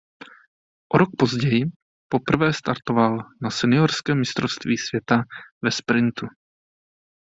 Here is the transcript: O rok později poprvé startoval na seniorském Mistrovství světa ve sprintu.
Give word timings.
O 0.93 0.97
rok 0.97 1.09
později 1.19 1.63
poprvé 2.09 2.53
startoval 2.53 3.17
na 3.41 3.49
seniorském 3.49 4.19
Mistrovství 4.19 4.77
světa 4.77 5.21
ve 5.63 5.71
sprintu. 5.71 6.27